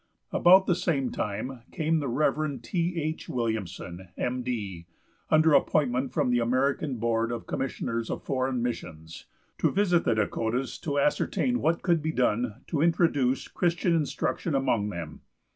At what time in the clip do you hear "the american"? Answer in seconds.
6.31-6.97